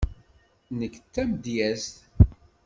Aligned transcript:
Nekk 0.79 0.95
d 1.03 1.05
tamedyazt. 1.13 1.95